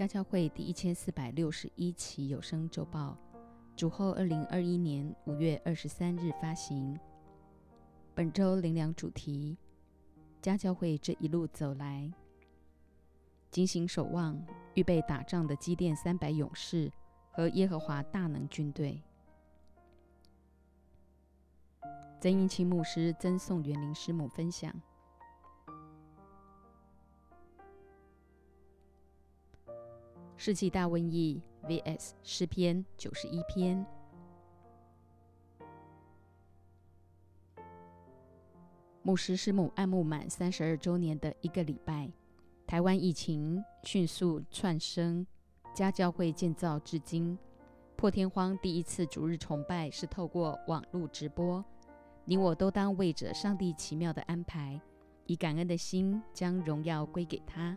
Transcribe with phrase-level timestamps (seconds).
[0.00, 3.18] 家教会第一千四百六十一期有声周报，
[3.76, 6.98] 主后二零二一年五月二十三日发行。
[8.14, 9.58] 本周灵粮主题：
[10.40, 12.10] 家教会这一路走来，
[13.50, 14.42] 警醒守望，
[14.72, 16.90] 预备打仗的基甸三百勇士
[17.30, 19.02] 和耶和华大能军队。
[22.22, 24.74] 曾英清牧师赠送园林师母分享。
[30.42, 33.84] 世纪大瘟疫 vs 诗篇九十一篇。
[39.02, 42.10] 牧师师母爱慕满三十二周年的一个礼拜，
[42.66, 45.26] 台湾疫情迅速窜升，
[45.74, 47.36] 家教会建造至今，
[47.94, 51.62] 破天荒第一次逐日崇拜是透过网络直播，
[52.24, 54.80] 你我都当为着上帝奇妙的安排，
[55.26, 57.76] 以感恩的心将荣耀归给他，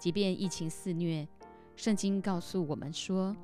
[0.00, 1.24] 即便疫情肆虐。
[1.76, 3.36] 圣经告诉我们说，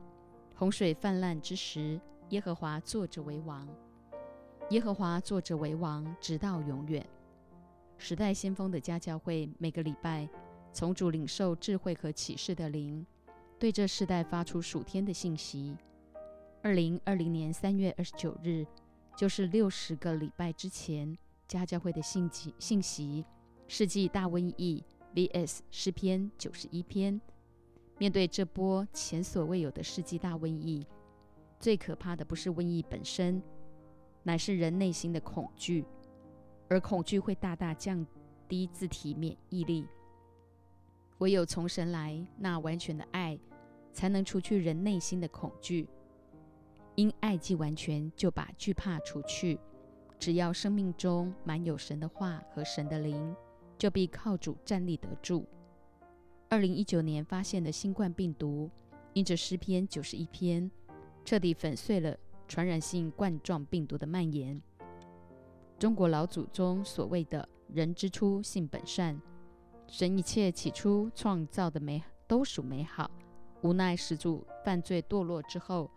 [0.57, 3.69] 洪水泛滥之时，耶和华坐着为王。
[4.71, 7.07] 耶和华坐着为王，直到永远。
[7.99, 10.27] 时代先锋的家教会每个礼拜
[10.73, 13.07] 从主领受智慧和启示的灵，
[13.59, 15.77] 对这世代发出属天的信息。
[16.63, 18.67] 二零二零年三月二十九日，
[19.15, 21.17] 就是六十个礼拜之前，
[21.47, 23.27] 家教会的信息信息：
[23.69, 24.83] 世纪大瘟疫
[25.15, 27.21] vs 诗篇九十一篇。
[27.99, 30.85] 面对这波前所未有的世纪大瘟疫，
[31.61, 33.41] 最可怕的不是瘟疫本身，
[34.23, 35.85] 乃是人内心的恐惧，
[36.69, 38.05] 而恐惧会大大降
[38.49, 39.87] 低自体免疫力。
[41.19, 43.39] 唯有从神来那完全的爱，
[43.93, 45.89] 才能除去人内心的恐惧。
[46.97, 49.59] 因爱既完全，就把惧怕除去。
[50.19, 53.35] 只要生命中满有神的话和神的灵，
[53.79, 55.47] 就必靠主站立得住。
[56.53, 58.71] 二零一九年发现的新冠病毒，
[59.15, 60.71] 因着诗篇九十一篇，
[61.25, 62.15] 彻底粉碎了
[62.47, 64.61] 传染性冠状病毒的蔓延。
[65.79, 69.19] 中国老祖宗所谓的“人之初，性本善”，
[69.89, 73.11] 神一切起初创造的美都属美好。
[73.63, 75.91] 无奈始祖犯罪堕落之后，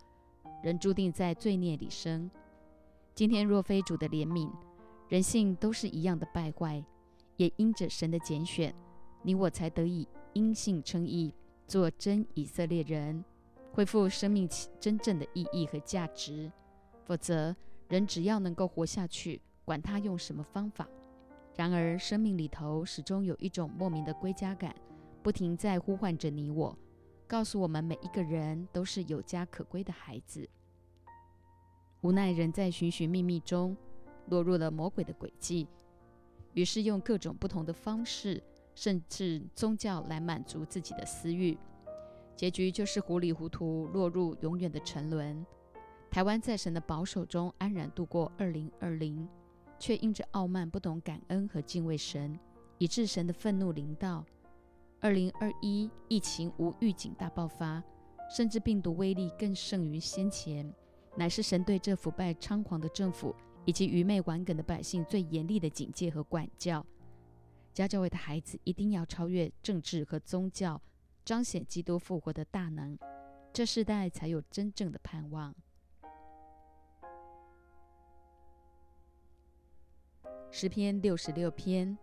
[0.62, 2.30] 人注定在罪孽里生。
[3.14, 4.50] 今天若非主的怜悯，
[5.10, 6.82] 人性都是一样的败坏。
[7.36, 8.74] 也因着神的拣选，
[9.20, 10.08] 你我才得以。
[10.36, 11.32] 因信称义，
[11.66, 13.24] 做真以色列人，
[13.72, 14.46] 恢复生命
[14.78, 16.52] 真正的意义和价值。
[17.06, 17.56] 否则，
[17.88, 20.86] 人只要能够活下去，管他用什么方法。
[21.54, 24.76] 然而，生命里头始终有一种莫名的归家感，
[25.22, 26.78] 不停在呼唤着你我，
[27.26, 30.46] 告诉我们每一个人都是有家可归的孩子。
[32.02, 33.74] 无奈人在寻寻觅觅中，
[34.26, 35.66] 落入了魔鬼的诡计，
[36.52, 38.42] 于是用各种不同的方式。
[38.76, 41.56] 甚至宗教来满足自己的私欲，
[42.36, 45.44] 结局就是糊里糊涂落入永远的沉沦。
[46.10, 49.26] 台湾在神的保守中安然度过二零二零，
[49.78, 52.38] 却因着傲慢不懂感恩和敬畏神，
[52.76, 54.24] 以致神的愤怒临到。
[55.00, 57.82] 二零二一疫情无预警大爆发，
[58.30, 60.70] 甚至病毒威力更胜于先前，
[61.16, 66.84] 乃是神对这腐败猖狂的政府以及愚昧顽梗的百姓最严厉的警戒和管教。
[67.76, 70.80] 家教会的孩子一定要超越政治和宗教，
[71.26, 72.98] 彰显基督复活的大能，
[73.52, 75.54] 这世代才有真正的盼望。
[80.50, 81.98] 诗篇六十六篇，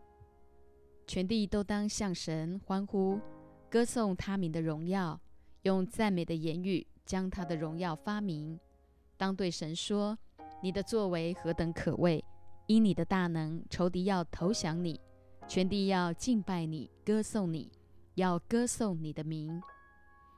[1.07, 3.19] 全地都当向神欢呼，
[3.67, 5.19] 歌颂他名的荣耀，
[5.63, 8.59] 用赞美的言语将他的荣耀发明。
[9.17, 10.15] 当对神说
[10.61, 12.23] ：“你的作为何等可畏！
[12.67, 15.01] 因你的大能，仇敌要投降你。”
[15.47, 17.71] 全地要敬拜你，歌颂你，
[18.15, 19.61] 要歌颂你的名。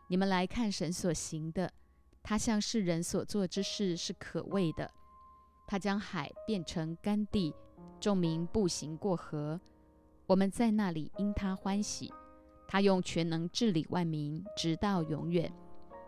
[0.10, 1.72] 你们来看神所行的，
[2.22, 4.92] 他向世人所做之事是可畏的。
[5.68, 7.54] 他将海变成干地，
[8.00, 9.60] 众民步行过河。
[10.28, 12.14] 我们在那里因他欢喜。
[12.68, 15.54] 他用全能治理万民，直到永远。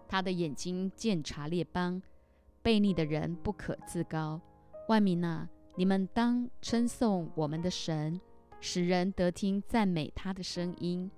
[0.08, 2.02] 他的眼睛鉴察列邦，
[2.64, 4.42] 悖逆的人不可自高。
[4.90, 8.20] 万民啊，你们当称颂我们的神。
[8.60, 11.10] 使人得听赞美他的声音，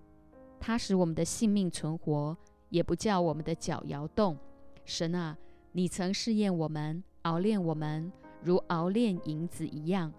[0.59, 2.37] 他使我们的性命存活，
[2.69, 4.37] 也不叫我们的脚摇动。
[4.85, 5.37] 神啊，
[5.71, 8.11] 你曾试验我们，熬炼我们，
[8.43, 10.11] 如熬炼银子一样。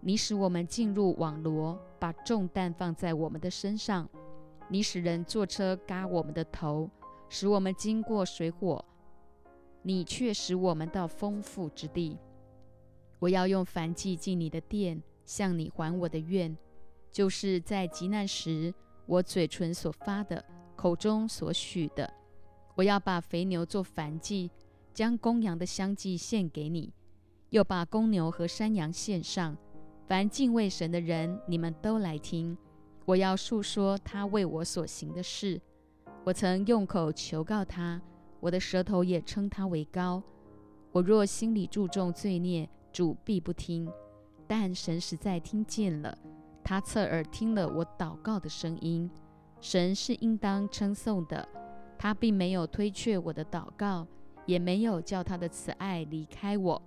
[0.00, 4.08] 你使我们进入网罗，把重担放在我们的身上。
[4.68, 6.88] 你使人坐车嘎我们的头，
[7.28, 8.84] 使我们经过水火。
[9.82, 12.18] 你却使我们到丰富之地。
[13.18, 15.02] 我要用凡祭进你的殿。
[15.28, 16.56] 向你还我的愿，
[17.12, 18.72] 就是在极难时，
[19.04, 20.42] 我嘴唇所发的
[20.74, 22.10] 口中所许的。
[22.74, 24.50] 我要把肥牛做燔祭，
[24.94, 26.94] 将公羊的香祭献给你，
[27.50, 29.54] 又把公牛和山羊献上。
[30.06, 32.56] 凡敬畏神的人，你们都来听。
[33.04, 35.60] 我要述说他为我所行的事。
[36.24, 38.00] 我曾用口求告他，
[38.40, 40.22] 我的舌头也称他为高。
[40.90, 43.86] 我若心里注重罪孽，主必不听。
[44.48, 46.18] 但神实在听见了，
[46.64, 49.08] 他侧耳听了我祷告的声音。
[49.60, 51.46] 神是应当称颂的。
[51.98, 54.06] 他并没有推却我的祷告，
[54.46, 56.80] 也没有叫他的慈爱离开我。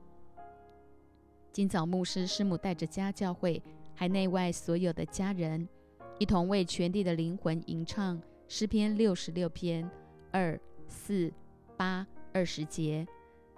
[1.52, 3.62] 今早牧师师母带着家教会
[3.94, 5.68] 海内外所有的家人，
[6.18, 9.88] 一同为全地的灵魂吟唱诗篇六十六篇
[10.32, 11.30] 二四
[11.76, 13.06] 八二十节，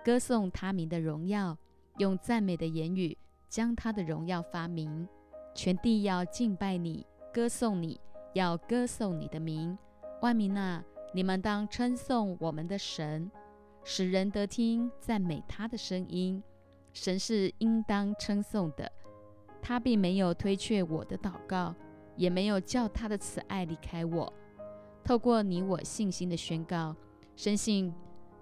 [0.04, 1.56] 歌颂他名的荣耀，
[2.00, 3.16] 用赞美的言语
[3.54, 5.08] 将他的荣耀发明。
[5.54, 8.02] 全地要敬拜你，歌颂你，
[8.34, 9.78] 要歌颂你的名，
[10.24, 10.84] 万民啊！
[11.14, 13.30] 你们当称颂我们的神，
[13.84, 16.42] 使人得听赞美他的声音。
[16.94, 18.92] 神是应当称颂的，
[19.62, 21.76] 他并没有推却我的祷告，
[22.16, 24.34] 也没有叫他的慈爱离开我。
[25.04, 26.96] 透过你我信心的宣告，
[27.36, 27.94] 深信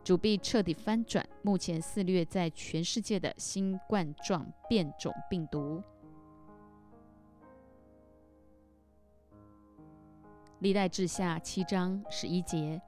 [0.04, 5.82] 主必彻底翻转目前肆虐在全世界的新冠状变种病毒。
[10.60, 12.82] 历代志下七章十一节，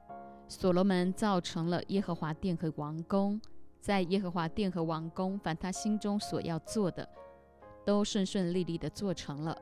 [0.48, 3.40] 所罗门造成了耶和华殿和王宫，
[3.80, 7.08] 在耶和华殿和王宫，凡他心中所要做的，
[7.84, 9.56] 都顺顺利利的做成了。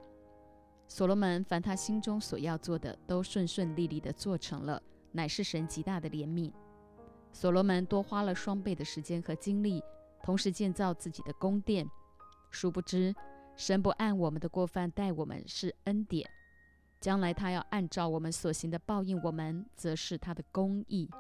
[0.89, 4.83] 所罗门凡他心中所要做的，都顺顺利利的做成了，
[5.13, 6.53] 乃是神极大的怜悯。
[7.33, 9.83] 所罗门多花了双倍的时间和精力，
[10.23, 11.89] 同时建造自己的宫殿。
[12.51, 13.15] 殊不知，
[13.57, 16.29] 神不按我们的过犯待我们，是恩典。
[17.01, 21.11] 将来他要按照我们所行的报应我们，则是他的公义。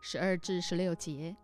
[0.00, 1.36] 十二至十六节，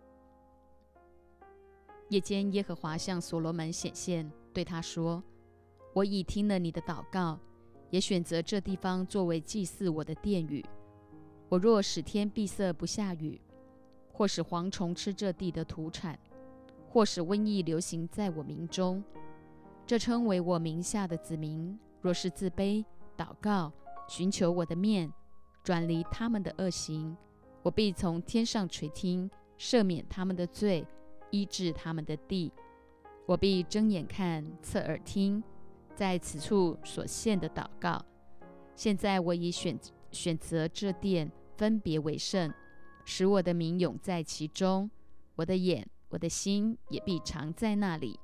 [2.09, 5.23] 夜间耶和华向所罗门显现，对他说
[5.93, 7.39] ：“我已听了你的祷告，
[7.91, 10.65] 也选择这地方作为祭祀我的殿宇。
[11.49, 13.41] 我若使天闭塞不下雨，
[14.13, 16.19] 或使蝗虫吃这地的土产，
[16.89, 19.03] 或使瘟疫流行在我民中。”
[19.87, 22.85] 这称为我名下的子民，若是自卑、
[23.19, 23.71] 祷告、
[24.09, 25.13] 寻求我的面，
[25.63, 27.15] 转离他们的恶行，
[27.63, 30.87] 我必从天上垂听，赦免他们的罪，
[31.31, 32.51] 医治他们的地。
[33.27, 35.43] 我必睁眼看，侧耳听，
[35.95, 38.03] 在此处所献的祷告。
[38.75, 39.79] 现在我已选
[40.15, 42.53] 选择这殿，分别为圣，
[43.05, 44.89] 使我的名永在其中。
[45.35, 48.19] 我的眼、我的心也必常在那里。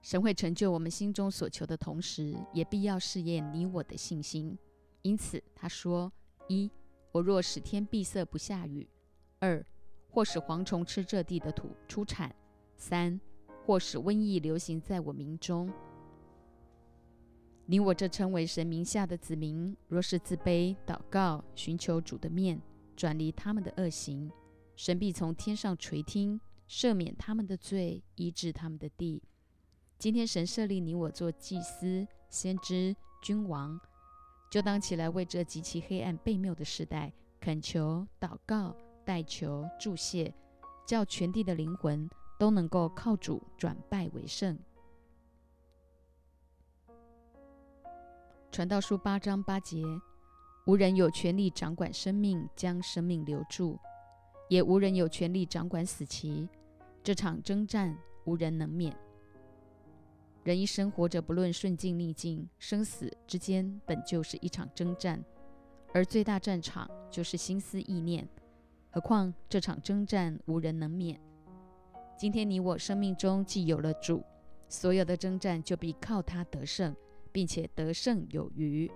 [0.00, 4.56] 神会成就我们心中所求的同时，也必要试验你我的信心。
[5.02, 6.12] 因此，他说：
[6.46, 6.70] 一，
[7.10, 8.86] 我若使天闭塞不下雨；
[9.40, 9.66] 二，
[10.08, 12.30] 或使蝗虫吃这地的土出产；
[12.76, 13.20] 三，
[13.64, 15.68] 或使瘟疫流行在我民中。
[17.68, 22.62] 你我这称为神名下的子民，若是自卑、祷告、寻求主的面，
[22.94, 24.30] 转离他们的恶行，
[24.76, 29.20] 神必从天上垂听，赦免他们的罪，医治他们的地。
[29.98, 33.80] 今天神设立你我做祭司、先知、君王，
[34.48, 40.32] 就当起来为这极其黑暗悖谬的时代恳求、祷告、代求、祝谢，
[40.86, 42.08] 叫全地的灵魂
[42.38, 44.56] 都能够靠主转败为胜。
[48.56, 49.82] 传道书八章八节：
[50.64, 53.78] 无人有权利掌管生命，将生命留住；
[54.48, 56.48] 也无人有权利掌管死期。
[57.04, 57.94] 这场征战，
[58.24, 58.96] 无人能免。
[60.42, 65.22] 人一生活着，不论顺境逆境，生死之间本就是一场征战，
[65.92, 68.26] 而最大战场就是心思意念。
[68.88, 71.20] 何况这场征战无人能免。
[72.18, 74.24] 今天你我生命中既有了主，
[74.66, 76.96] 所有的征战就必靠他得胜，
[77.36, 78.90] 并且得胜有余。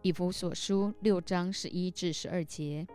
[0.00, 2.86] 以弗所书六章十一至十二节。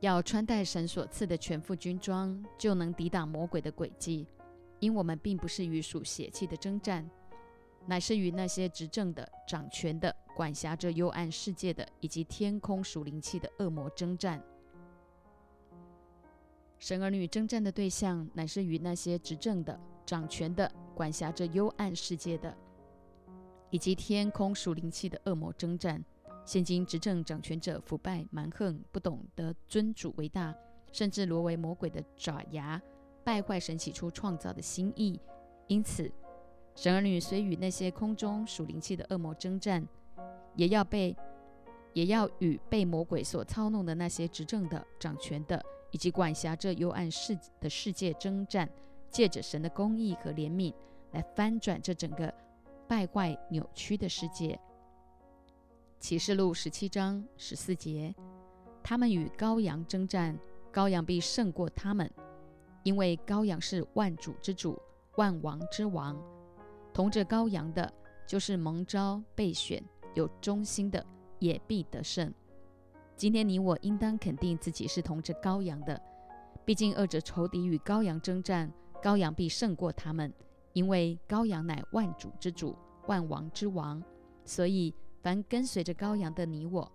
[0.00, 4.26] 要穿戴神所赐的全副军装，就能抵挡魔鬼的诡计。
[4.80, 7.06] 因我们并不是与属血气的征战，
[7.84, 14.42] 乃是与那些执政的、掌权的、管辖着幽暗世界的，以及天空属灵气的恶魔征战。
[16.84, 22.54] 神儿女征战的对象，乃是与那些执政的、掌权的、管辖着幽暗世界的，
[23.70, 26.04] 以及天空属灵气的恶魔征战。
[26.44, 30.54] 现今执政掌权者腐败蛮横，不懂得尊主为大，
[30.92, 32.78] 甚至沦为魔鬼的爪牙，
[33.24, 35.18] 败坏神起初创造的心意。
[35.68, 36.12] 因此，
[36.74, 39.82] 神儿女虽与那些空中属灵气的恶魔征战，
[40.54, 41.16] 也要被，
[41.94, 45.64] 也要与被魔鬼所操弄的那些执政的、掌权的，
[45.94, 48.68] 以及管辖这幽暗世的世界征战，
[49.12, 50.74] 借着神的公义和怜悯，
[51.12, 52.34] 来翻转这整个
[52.88, 54.58] 败坏扭曲的世界。
[56.00, 58.12] 启示录十七章十四节，
[58.82, 60.36] 他们与羔羊征战，
[60.72, 62.10] 羔羊必胜过他们，
[62.82, 64.76] 因为羔羊是万主之主。
[65.14, 66.20] 万王之王，
[66.92, 67.94] 同着羔羊的，
[68.26, 69.80] 就是蒙召备选
[70.14, 71.06] 有忠心的，
[71.38, 72.34] 也必得胜。
[73.16, 76.00] 今天你我应当肯定自己是同着羔羊的，
[76.64, 80.32] 毕竟二者仇敌与羔羊征战，羔羊必胜过他们，
[80.72, 84.02] 因为羔羊乃万主之主，万王之王。
[84.44, 84.92] 所以，
[85.22, 86.90] 凡跟随着羔羊的你我，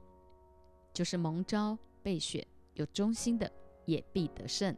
[0.94, 3.50] 就是蒙召备选有忠心的，
[3.86, 4.76] 也必得胜。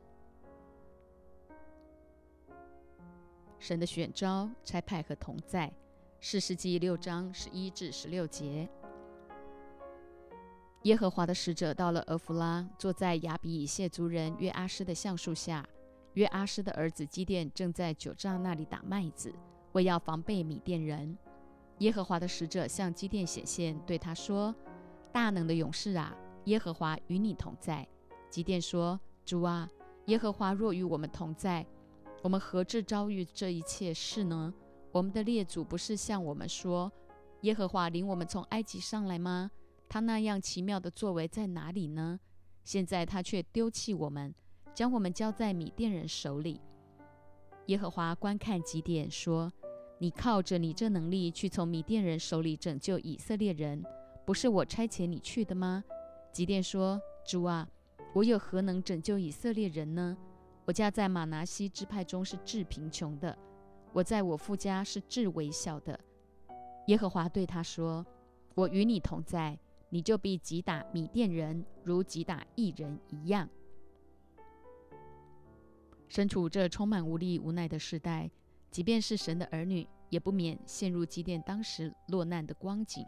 [3.58, 5.74] 神的选召、差派和同在，
[6.20, 8.70] 四世纪六章十一至十六节。
[10.84, 15.64] 耶和华的使者到了俄弗拉，坐在亚比以谢族人约阿施的橡树下。
[16.14, 19.32] 约阿施的儿子基甸正在酒榨那里打麦子，
[19.74, 21.16] 为要防备米甸人。
[21.78, 24.54] 耶和华的使者向基甸显现，对他说
[25.14, 27.88] ：“大能的勇士啊，耶和华与你同在。”
[28.30, 29.70] 基甸说：“主啊，
[30.08, 31.66] 耶和华若与我们同在。”
[32.24, 34.54] 我们何至遭遇这一切事呢？
[34.92, 36.92] 我们的列祖不是向我们说，
[37.42, 39.50] 耶和华领我们从埃及上来吗？
[39.92, 42.18] 他那样奇妙的作为在哪里呢？
[42.64, 44.34] 现在他却丢弃我们，
[44.74, 46.62] 将我们交在米甸人手里。
[47.66, 49.52] 耶和华观看几点，说
[50.00, 53.84] ：“你靠着你这能力去从米甸人手里拯救以色列人，
[54.26, 55.84] 不是我差遣你去的吗？”
[56.32, 57.68] 几点说：“主啊，
[58.16, 60.18] 我有何能拯救以色列人呢？”
[60.64, 63.38] 我家在马拿西支派中是至贫穷的，
[63.92, 66.00] 我在我父家是至微小的。
[66.88, 68.06] 耶和华对他说
[68.56, 69.60] ：“我与你同在，
[69.92, 73.48] 你就必击打米甸人，如击打异人一样。”
[76.10, 78.32] 身处这充满无力无奈的时代，
[78.72, 83.06] 即便是神的儿女，也不免陷入基甸当时落难的光景。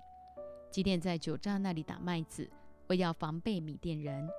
[0.71, 2.49] 基甸在酒榨那里打麦子，
[2.87, 4.29] 为要防备米甸人。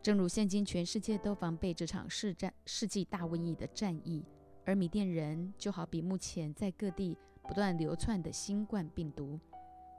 [0.00, 4.24] 正如现今全世界都防备这场世战世纪大瘟疫的战役，
[4.64, 9.38] 而米甸人就好比目前在各地不断流窜的新冠病毒，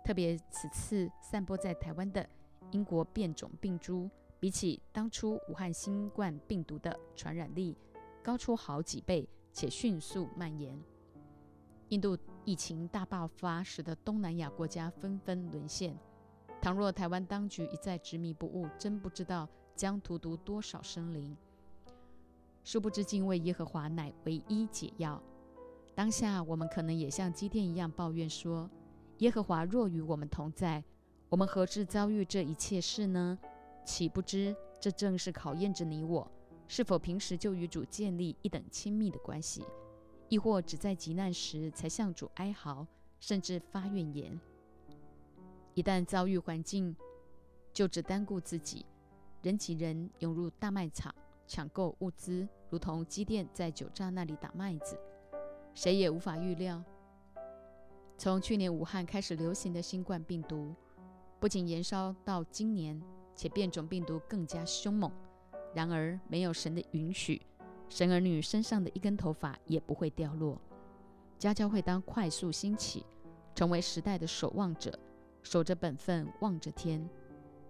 [0.03, 2.27] 特别此次散播在台湾的
[2.71, 7.77] 英国变种病株，比起当初武汉新冠病毒的传染力
[8.21, 10.77] 高出好几倍，且迅速蔓延。
[11.89, 15.97] 印度疫情大爆发，使得东南亚国家纷纷沦陷。
[16.61, 19.47] 倘若台湾当局一再执迷不悟，真不知道。
[19.75, 21.35] 将荼毒多少生灵？
[22.63, 25.19] 殊不知敬畏耶和华乃唯一解药。
[25.95, 28.69] 当下我们可能也像基甸一样抱怨说
[29.19, 30.83] ：“耶和华若与我们同在，
[31.29, 33.37] 我们何至遭遇这一切事呢？
[33.85, 36.29] 岂不知这正是考验着你我，
[36.67, 39.63] 是否平时就与主建立一等亲密的关系，
[40.29, 42.85] 亦或只在急难时才向主哀嚎，
[43.19, 44.39] 甚至发怨言？
[45.73, 46.95] 一旦遭遇环境，
[47.73, 48.85] 就只单顾自己。”
[49.43, 51.13] 人挤人涌入大卖场
[51.45, 54.97] 抢购物资，如同机电在酒榨那里打麦子，
[55.73, 56.81] 谁也无法预料。
[58.17, 60.73] 从去年武汉开始流行的新冠病毒，
[61.39, 63.01] 不仅延烧到今年，
[63.35, 65.11] 且变种病毒更加凶猛。
[65.73, 67.41] 然而，没有神的允许，
[67.89, 70.61] 神儿女身上的一根头发也不会掉落。
[71.37, 73.05] 家教会当快速兴起，
[73.55, 74.97] 成为时代的守望者，
[75.41, 77.09] 守着本分，望着天。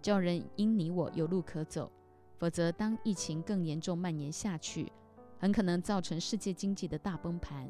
[0.01, 1.89] 叫人因你我有路可走，
[2.37, 4.91] 否则当疫情更严重蔓延下去，
[5.39, 7.67] 很可能造成世界经济的大崩盘。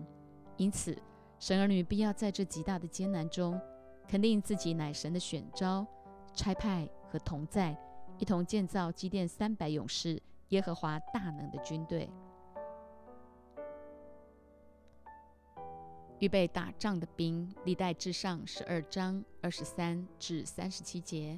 [0.58, 0.98] 因此，
[1.44, 3.60] 神儿女必要在这极大的艰难中，
[4.08, 5.86] 肯定自己乃神的选召、
[6.34, 7.78] 差派和同在，
[8.18, 12.10] 一同建造基甸三百勇士、耶和华大能的军队，
[16.20, 17.54] 预备打仗的兵。
[17.66, 21.38] 历代至上十二章二十三至三十七节。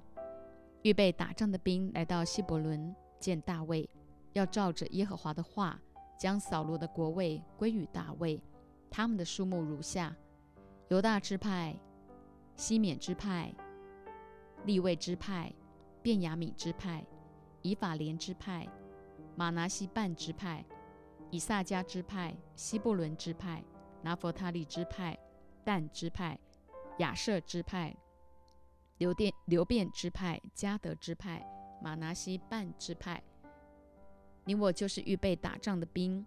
[0.83, 3.89] 预备打仗的兵来到希伯伦见大卫，
[4.33, 5.81] 要照着耶和华的话，
[6.15, 8.39] 将扫罗的国位归于大卫。
[8.89, 10.15] 他们的数目如下：
[10.89, 11.77] 犹大支派、
[12.55, 13.53] 西缅支派、
[14.65, 15.53] 利未支派、
[16.01, 17.05] 便雅悯支派、
[17.61, 18.67] 以法莲支派、
[19.35, 20.65] 马拿西半支派、
[21.31, 23.63] 以萨迦支派、西伯伦支派、
[24.01, 25.17] 拿佛他利支派、
[25.63, 26.39] 但支派、
[26.99, 27.95] 亚舍支派。
[28.97, 31.45] 流变流变支派、加德支派、
[31.81, 33.21] 马拿西半支派、
[34.45, 36.25] 你我就是预备打仗的兵，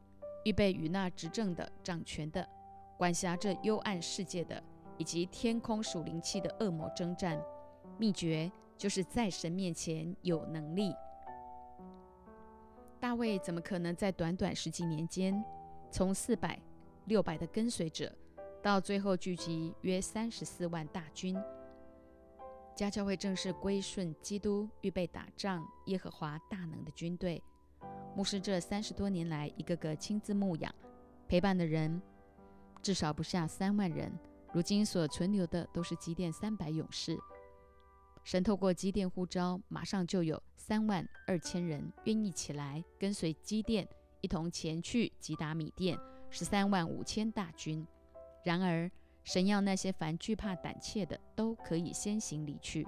[0.48, 2.48] 预备与那执政的、掌权的、
[2.96, 4.62] 管辖这幽暗世界的，
[4.96, 7.38] 以及天空属灵气的恶魔征战。
[7.98, 10.94] 秘诀就是在神面前有能力。
[12.98, 15.44] 大卫怎么可能在短短十几年间，
[15.90, 16.58] 从四百、
[17.04, 18.10] 六百的跟随者，
[18.62, 21.36] 到最后聚集约三十四万大军？
[22.74, 27.42] 家教会正式归顺基督，预备打仗耶和华大能的军队。
[28.18, 30.74] 牧师这三十多年来，一个个亲自牧养、
[31.28, 32.02] 陪伴的人，
[32.82, 34.12] 至少不下三万人。
[34.52, 37.16] 如今所存留的都是积电三百勇士。
[38.24, 43.88] 神透过积电呼召，马上就有三万二千人愿意起来跟随积电，
[44.20, 45.96] 一同前去击打米甸
[46.28, 47.86] 十三万五千大军。
[48.44, 48.90] 然而，
[49.22, 52.84] 神要那些凡惧怕胆怯的，都可以先行离去。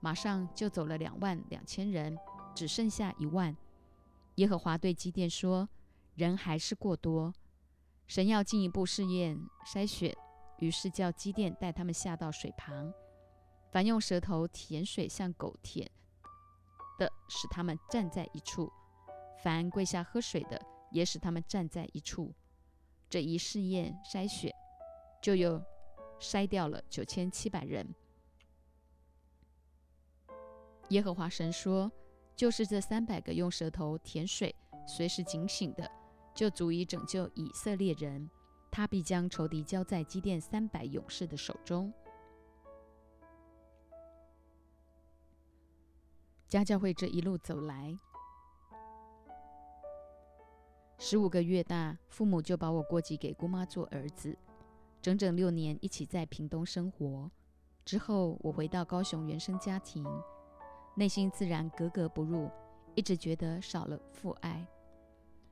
[0.00, 2.18] 马上就走了两万两千人，
[2.56, 3.56] 只剩下一万。
[4.40, 5.68] 耶和华对基甸说
[6.16, 7.30] ：“人还是过多，
[8.06, 10.16] 神要进一步试验筛选，
[10.60, 12.90] 于是叫基甸带他们下到水旁，
[13.70, 15.86] 凡用舌头舔水像狗舔
[16.98, 18.66] 的，使他们站在一处；
[19.44, 20.58] 凡跪下喝水的，
[20.90, 22.34] 也使他们站在一处。
[23.10, 24.50] 这一试验筛选，
[25.20, 25.62] 就又
[26.18, 27.94] 筛掉了九千七百人。”
[30.88, 31.92] 耶和华神说。
[32.40, 34.54] 就是这三百个用舌头舔水、
[34.86, 35.86] 随时警醒的，
[36.34, 38.30] 就足以拯救以色列人。
[38.70, 41.92] 他必将仇敌交在基甸三百勇士的手中。
[46.48, 47.94] 家教会这一路走来，
[50.96, 54.34] 十五个月大，父母就把我过继给姑妈做儿子，
[55.02, 57.30] 整整六年一起在屏东生活。
[57.84, 60.02] 之后，我回到高雄原生家庭。
[60.94, 62.50] 内心自然格格不入，
[62.94, 64.66] 一直觉得少了父爱。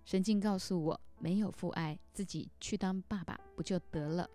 [0.05, 4.29] 神经告诉我，没有父爱，自己去当爸爸不就得了？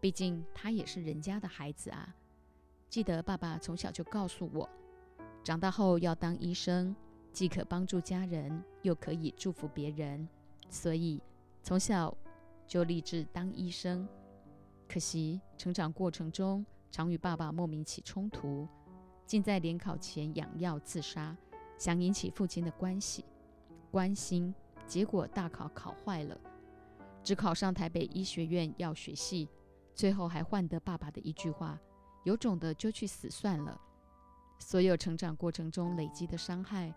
[0.00, 2.14] 毕竟他也是人家的孩子啊。
[2.88, 4.68] 记得爸爸从小就告诉我，
[5.42, 6.94] 长大后要当医生，
[7.32, 10.28] 既可帮助家人，又可以祝福别人。
[10.68, 11.20] 所以
[11.62, 12.14] 从小
[12.66, 14.06] 就立志当医生。
[14.88, 18.68] 可惜成长过程中，常与爸爸莫名起冲突。
[19.26, 21.36] 竟在联考前养药自杀，
[21.78, 23.24] 想引起父亲的关系
[23.90, 24.54] 关心，
[24.86, 26.38] 结果大考考坏了，
[27.22, 29.48] 只考上台北医学院药学系，
[29.94, 31.78] 最后还换得爸爸的一句话
[32.24, 33.80] ：“有种的就去死算了。”
[34.58, 36.94] 所有成长过程中累积的伤害，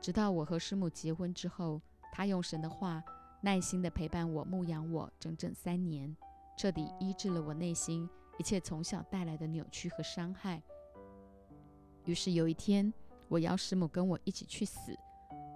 [0.00, 1.80] 直到我和师母结婚之后，
[2.12, 3.02] 他用神的话
[3.40, 6.16] 耐心地陪伴我、牧养我整整三年，
[6.58, 8.08] 彻底医治了我内心
[8.38, 10.62] 一切从小带来的扭曲和伤害。
[12.04, 12.92] 于是有一天，
[13.28, 14.94] 我邀师母跟我一起去死，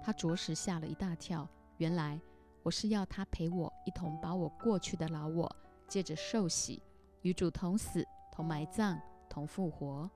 [0.02, 1.46] 她着实吓了一大跳。
[1.76, 2.20] 原来
[2.62, 5.54] 我是要她陪我一同把我过去的老我，
[5.86, 6.82] 借着受洗，
[7.22, 10.10] 与主同死、同埋葬、同复活。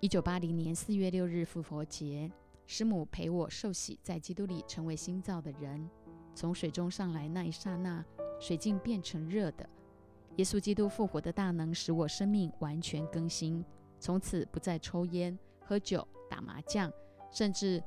[0.00, 2.30] 一九八零年四月六日复活节，
[2.66, 5.88] 师母陪我受洗，在基督里成为新造的人。
[6.34, 8.04] 从水中上来那一刹那，
[8.38, 9.66] 水竟变成热的。
[10.36, 13.64] 耶稣基督复活的大能，使我生命完全更新。
[14.04, 16.92] 从此不再抽烟、喝酒、打麻将，
[17.32, 17.82] 甚至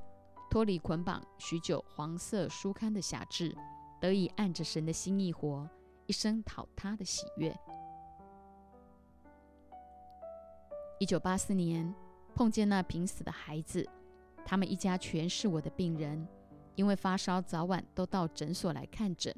[0.50, 3.56] 脱离捆绑许久黄色书刊的辖制，
[4.02, 5.70] 得以按着神的心意活，
[6.08, 7.56] 一生讨他的喜悦。
[10.98, 11.94] 一九八四年，
[12.34, 13.88] 碰见那濒死的孩子，
[14.44, 16.28] 他们一家全是我的病人，
[16.74, 19.32] 因为发烧，早晚都到诊所来看诊。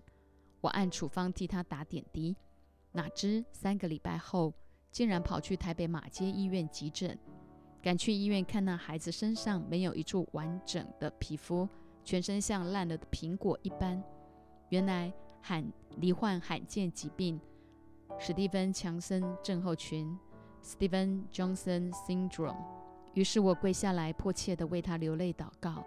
[0.61, 2.37] 我按处方替他打点滴，
[2.93, 4.53] 哪知三个礼拜后。
[4.91, 7.17] 竟然跑去台北马街医院急诊，
[7.81, 11.67] 赶去医院看那孩子身上没有一处完整的皮肤，
[12.03, 14.03] 全身像烂了的苹果一般。
[14.69, 17.39] 原来罕罹患罕见疾病
[18.19, 20.17] 史蒂芬强森症候群
[20.63, 22.57] （Stephen Johnson Syndrome）。
[23.13, 25.85] 于是我跪下来，迫切地为他流泪祷告。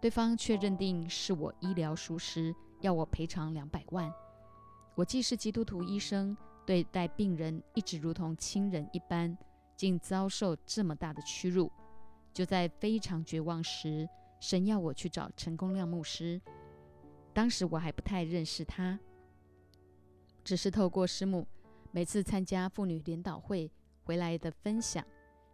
[0.00, 4.12] 对方却认定是我医疗疏失，要我赔偿两百万。
[4.94, 6.36] 我既是基督徒医生。
[6.64, 9.36] 对待病人一直如同亲人一般，
[9.76, 11.70] 竟遭受这么大的屈辱。
[12.32, 14.08] 就在非常绝望时，
[14.40, 16.40] 神要我去找陈功亮牧师。
[17.34, 18.98] 当时我还不太认识他，
[20.44, 21.46] 只是透过师母
[21.90, 23.70] 每次参加妇女联导会
[24.04, 25.04] 回来的分享，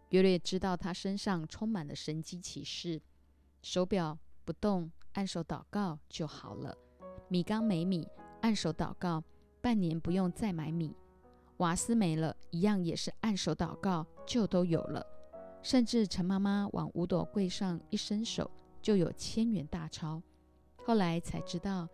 [0.09, 3.01] 约略知道他身上充满了神机启示。
[3.61, 6.73] 手表不动，按手祷告就好了；
[7.27, 8.07] 米缸没米，
[8.41, 9.23] 按手祷告。
[9.61, 10.95] 半年不用再买米，
[11.57, 15.05] 瓦斯没了，一样也是按手祷告就都有了。
[15.61, 18.49] 甚至陈妈妈往五朵柜上一伸手，
[18.81, 20.21] 就有千元大钞。
[20.85, 21.87] 后来才知道，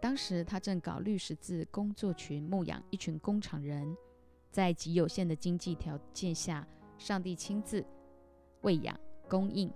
[0.00, 3.96] 当时他正搞绿十字工作群，牧养一群工厂人，
[4.50, 6.66] 在极有限的经济条件下，
[6.98, 7.86] 上帝亲自
[8.62, 8.98] 喂养
[9.28, 9.72] 供应。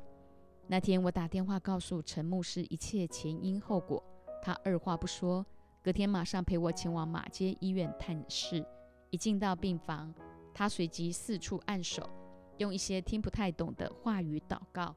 [0.66, 4.02] 那天我打电话告诉陈牧师一切前因后果，
[4.42, 5.46] 他二话不说，
[5.88, 8.62] 隔天马上陪我前往马街医院探视。
[9.08, 10.14] 一进到病房，
[10.52, 12.06] 他随即四处按手，
[12.58, 14.94] 用一些听不太懂的话语祷告。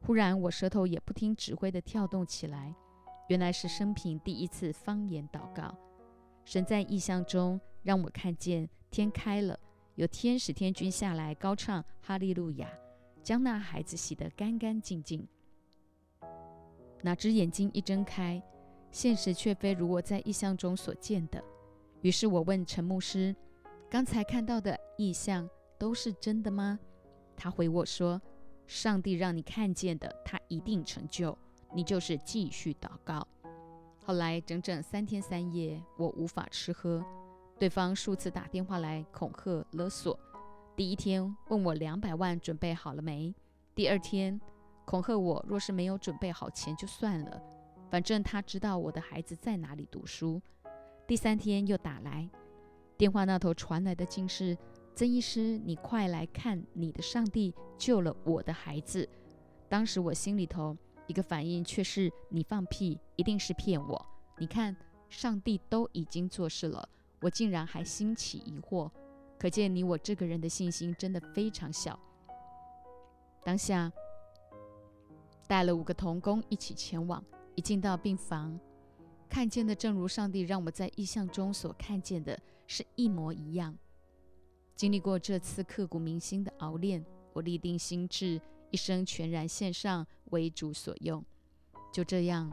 [0.00, 2.74] 忽然，我舌头也不听指挥地跳动起来。
[3.28, 5.76] 原来是生平第一次方言祷告，
[6.46, 9.60] 神在异象中让我看见天开了，
[9.96, 12.66] 有天使天君下来高唱哈利路亚，
[13.22, 15.28] 将那孩子洗得干干净净。
[17.02, 18.42] 哪知眼睛一睁开，
[18.90, 21.42] 现实却非如我在意象中所见的。
[22.02, 23.34] 于是我问陈牧师
[23.90, 25.48] ：“刚才看到的意象
[25.78, 26.78] 都是真的吗？”
[27.36, 28.20] 他回我说
[28.66, 31.36] ：“上帝让你看见的，他一定成就。”
[31.72, 33.24] 你就是继续祷告。
[34.04, 37.04] 后来整整三天三夜，我无法吃喝，
[37.60, 40.18] 对方数次打电话来恐吓勒索。
[40.74, 43.32] 第一天问我两百万准备好了没，
[43.72, 44.40] 第二天
[44.84, 47.40] 恐吓我若是没有准备好钱就算了，
[47.90, 50.40] 反正他知道我的孩子在哪里读书。
[51.06, 52.28] 第三天又打来，
[52.96, 54.56] 电话那头传来的竟是
[54.94, 59.08] 曾医师，你快来看，你的上帝救了我的孩子。
[59.68, 60.76] 当时我心里头。
[61.06, 64.06] 一个反应却是你放屁，一定是骗我。
[64.38, 64.76] 你看，
[65.08, 66.88] 上帝都已经做事了，
[67.20, 68.88] 我竟然还兴起疑惑，
[69.36, 71.98] 可见你我这个人的信心真的非常小。
[73.42, 73.92] 当下
[75.48, 77.24] 带了五个童工一起前往，
[77.60, 78.58] 一进到病房，
[79.28, 83.76] 看见的正如上帝让我在意象中所看见的是一模一样。
[84.74, 88.40] 经历过这次刻骨铭心的熬炼，我立定心志。
[88.70, 91.22] 一生全然献上，为主所用。
[91.92, 92.50] 就这样，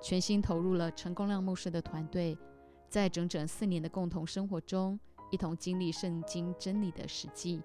[0.00, 2.38] 全心投入了陈功亮牧师的团队，
[2.88, 4.96] 在整整四年的共同生活中，
[5.32, 7.60] 一同经历圣经真理的实际。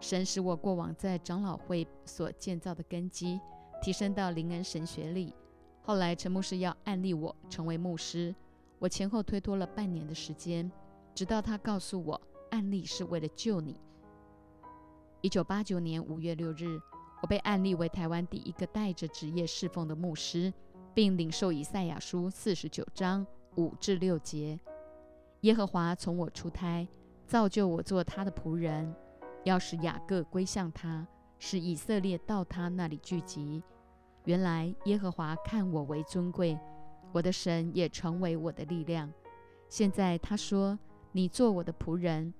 [0.00, 3.38] 神使我过往在长老会所建造的根基，
[3.82, 5.34] 提升到灵恩神学里。
[5.86, 8.34] 后来陈牧师要案例我成为牧师，
[8.80, 10.68] 我前后推脱了半年的时间，
[11.14, 12.20] 直到他告诉我，
[12.50, 13.78] 案例是为了救你。
[15.20, 16.80] 一九八九年五月六日。
[17.22, 20.52] 我被案例为台湾第一个带着职业侍奉的牧师，
[20.92, 24.60] 并领受以赛亚书四十九章五至六节。
[25.40, 26.86] 耶和华从我出胎，
[27.26, 28.94] 造就我做他的仆人，
[29.44, 31.06] 要使雅各归向他，
[31.38, 33.62] 使以色列到他那里聚集。
[34.26, 36.58] 原来耶和华看我为尊贵，
[37.12, 39.10] 我的神也成为我的力量。
[39.68, 40.78] 现在他说
[41.12, 42.34] ：“你做我的仆人，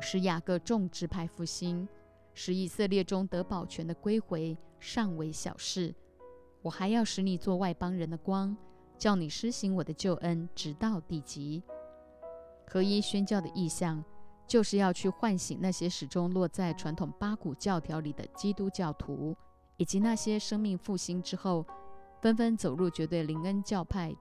[0.00, 1.88] 使雅各众支派复兴。”
[2.38, 5.94] 使以色列中得保全的归回尚为小事，
[6.60, 8.54] 我还要使你做外邦人的光，
[8.98, 11.62] 叫你施行我的救恩，直到地极。
[12.66, 14.04] 合一宣教的意向，
[14.46, 19.34] 就是要去唤醒那些始终落在传统八股教条里的基督教徒，
[19.76, 21.64] 以及那些生命复兴之后
[22.20, 24.14] 纷纷走入绝对灵恩教派。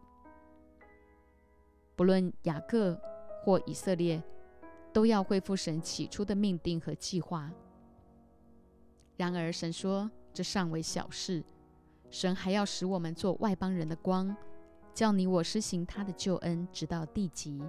[1.96, 3.00] 不论雅各
[3.44, 4.22] 或以色列，
[4.92, 7.52] 都要恢复神起初的命定和计划。
[9.16, 11.42] 然而，神说这尚为小事，
[12.10, 14.36] 神还要使我们做外邦人的光，
[14.94, 17.64] 叫你我施行他的救恩，直到地极。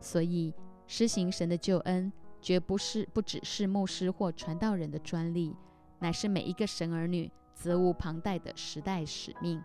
[0.00, 0.52] 所以，
[0.88, 5.54] 施行神的救恩，绝不是不只是牧师或传道人的专利，
[5.98, 9.62] 乃是每一个神儿女责无旁贷的时代使命。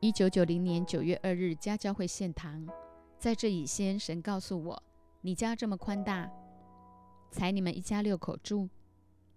[0.00, 2.66] 一九九零年九月二日，家教会献堂，
[3.18, 4.82] 在这以先，神告诉我：
[5.20, 6.30] 你家这么宽大。
[7.30, 8.68] 才你们一家六口住，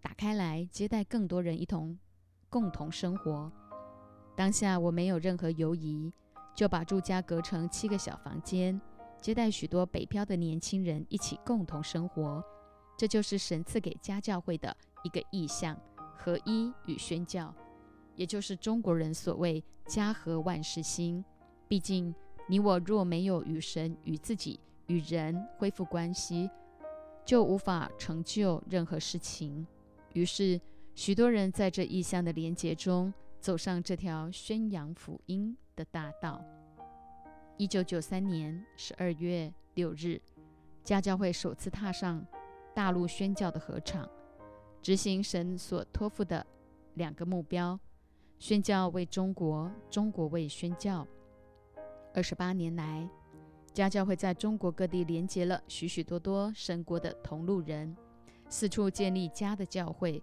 [0.01, 1.99] 打开来接待更多人一同
[2.49, 3.51] 共同生活。
[4.35, 6.11] 当下我没有任何犹疑，
[6.55, 8.81] 就把住家隔成七个小房间，
[9.21, 12.43] 接待许多北漂的年轻人一起共同生活。
[13.03, 15.77] 这就是神赐给家教会的一个意象：
[16.15, 17.53] 合一与宣教，
[18.15, 21.21] 也就是中国人所谓“家和万事兴”。
[21.67, 22.15] 毕竟
[22.47, 26.49] 你我若没有与神、与自己、与人恢复关系，
[27.25, 29.67] 就无法成就任何事情。
[30.13, 30.57] 于是，
[30.95, 36.41] 许多人在这意象的连结中，走上这条宣扬福音的大道。
[37.57, 40.21] 一九九三年十二月六日，
[40.85, 42.25] 家教会首次踏上
[42.73, 44.09] 大陆宣教的合场，
[44.81, 46.45] 执行神所托付的
[46.95, 47.79] 两个目标：
[48.39, 51.07] 宣教为中国，中国为宣教。
[52.13, 53.09] 二十八年来。
[53.73, 57.97] 家教会在中国各地连接了许许多多神国的同路人，
[58.47, 60.21] 四处建立家的教会，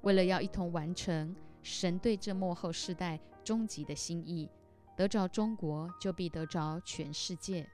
[0.00, 1.32] 为了要一同完成
[1.62, 4.50] 神对这幕后世代终极的心意，
[4.96, 7.64] 得着中国，就必得着全世界。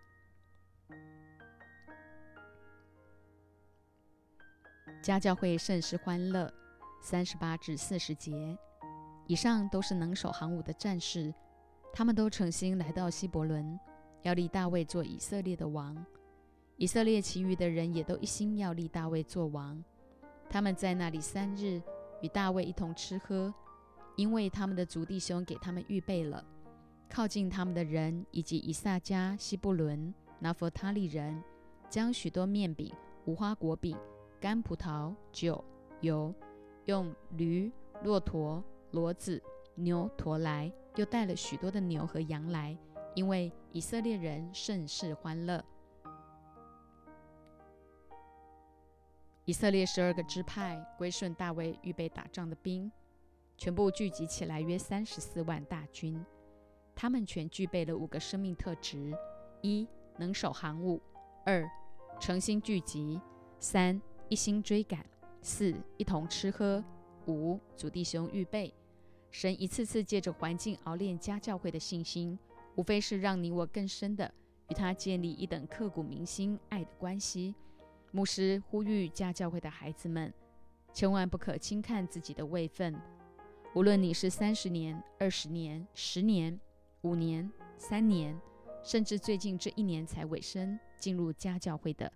[5.04, 6.50] 家教会甚是欢乐，
[7.02, 8.56] 三十八至四十节，
[9.26, 11.30] 以上都是能手行武的战士，
[11.92, 13.78] 他们都诚心来到希伯伦，
[14.22, 15.94] 要立大卫做以色列的王。
[16.78, 19.84] 以色列其余的人也都一心要立大卫做王。
[20.48, 21.82] 他们在那里三日，
[22.22, 23.52] 与大卫一同吃喝，
[24.16, 26.42] 因为他们的族弟兄给他们预备了。
[27.10, 31.44] 靠近他们的人以及以撒加、希布伦、拿佛他利人，
[31.90, 32.90] 将许多面饼、
[33.26, 33.94] 无花果饼。
[34.44, 35.64] 干葡萄酒
[36.02, 36.30] 油，
[36.84, 39.42] 用驴、骆驼、骡子、
[39.74, 42.76] 牛驮来，又带了许多的牛和羊来，
[43.14, 45.64] 因为以色列人甚是欢乐。
[49.46, 52.92] 以色列十二个支派归顺大卫预备打仗的兵，
[53.56, 56.22] 全部聚集起来约三十四万大军。
[56.94, 59.16] 他们全具备了五个生命特质：
[59.62, 61.00] 一、能守行伍；
[61.46, 61.66] 二、
[62.20, 63.18] 诚心聚集；
[63.58, 63.98] 三、
[64.34, 65.06] 一心追赶，
[65.42, 66.82] 四一同吃喝，
[67.28, 68.74] 五主弟兄预备。
[69.30, 72.36] 神一次次借着环境熬练家教会的信心，
[72.74, 74.28] 无非是让你我更深的
[74.70, 77.54] 与他建立一等刻骨铭心爱的关系。
[78.10, 80.34] 牧师呼吁家教会的孩子们，
[80.92, 82.92] 千万不可轻看自己的位分。
[83.72, 86.58] 无论你是三十年、二十年、十年、
[87.02, 88.36] 五年、三年，
[88.82, 92.12] 甚至最近这一年才尾声进入家教会的。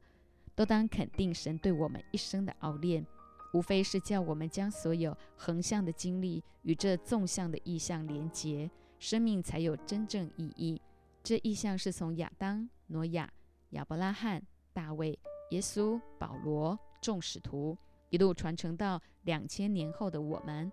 [0.58, 3.06] 都当肯定神对我们一生的熬炼，
[3.52, 8.68] 无非是叫我们将所有横向的经历与这纵向的意象连结，
[8.98, 10.82] 生命才有真正意义。
[11.22, 13.32] 这意象是从亚当、挪亚、
[13.70, 14.42] 亚伯拉罕、
[14.72, 15.16] 大卫、
[15.52, 17.78] 耶稣、保罗众使徒
[18.10, 20.72] 一路传承到两千年后的我们。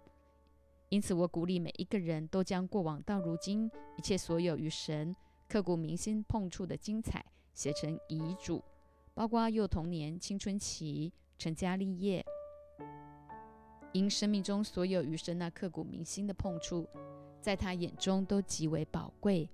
[0.89, 3.69] 因此，我鼓励每一个人都将过往到如今
[3.99, 5.15] 一切所有与神
[5.47, 8.63] 刻骨铭心碰触的精彩写成遗嘱。
[9.15, 12.23] 包括幼童年、青春期、成家立业，
[13.93, 16.85] 因生命中所有与神那刻骨铭心的碰触，
[17.41, 19.49] 在他眼中都极为宝贵。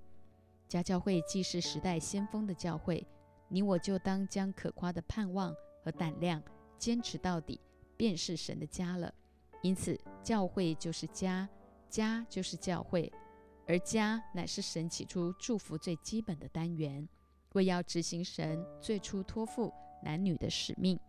[0.67, 3.05] 家教会既是时代先锋的教会，
[3.49, 6.41] 你我就当将可夸的盼望和胆量
[6.79, 7.61] 坚持到底，
[7.95, 9.13] 便是神的家了。
[9.61, 11.47] 因此，教会就是家，
[11.87, 13.13] 家就是教会，
[13.67, 17.07] 而家乃是神起初祝福最基本的单元。
[17.53, 20.99] 为要执行神最初托付男女的使命，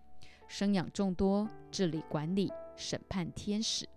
[0.48, 3.88] 生养众多，治理管理，审判天使。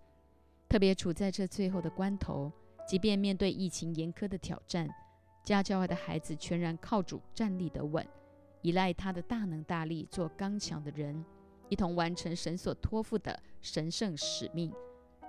[0.69, 2.51] 特别处在这最后的关头，
[2.87, 4.87] 即便面对疫情严苛的挑战，
[5.43, 8.05] 家教外的孩子全然靠主站立得稳，
[8.61, 11.23] 依赖他的大能大力，做刚强的人，
[11.69, 14.73] 一同完成神所托付的神圣使命。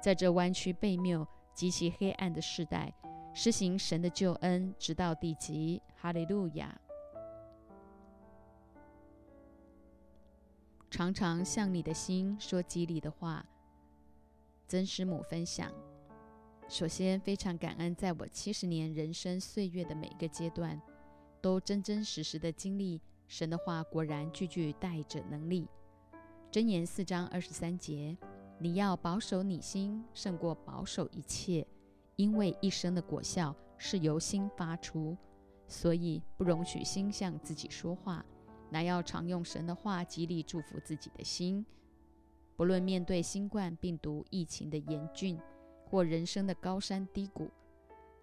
[0.02, 2.92] 在这弯曲背谬、极其黑暗的时代，
[3.34, 5.80] 施行神的救恩，直到地极。
[5.94, 6.78] 哈利路亚。
[10.96, 13.44] 常常向你的心说激励的话。
[14.66, 15.70] 曾师母分享：
[16.70, 20.80] 首先，非常感恩，在我七十年人生岁月的每个阶段，
[21.42, 25.68] 都真真实实的经历神的话，果然句句带着能力。
[26.50, 28.16] 箴言四章二十三节：
[28.58, 31.66] 你要保守你心，胜过保守一切，
[32.16, 35.14] 因为一生的果效是由心发出，
[35.68, 38.24] 所以不容许心向自己说话。
[38.70, 41.64] 乃要常用神的话激励祝福自己的心，
[42.56, 45.38] 不论面对新冠病毒疫情的严峻，
[45.84, 47.50] 或人生的高山低谷，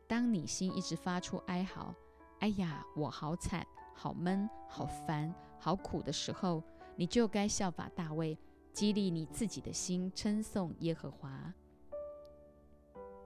[0.08, 1.96] 当你心一直发出哀嚎
[2.40, 6.62] “哎呀，我好惨、好闷、好烦、好苦”的时候，
[6.96, 8.38] 你就该效法大卫，
[8.74, 11.54] 激励你自己的心，称颂耶和华。